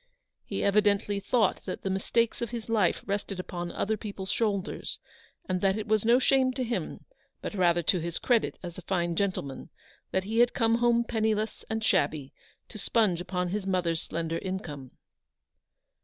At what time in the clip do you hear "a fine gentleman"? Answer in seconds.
8.79-9.69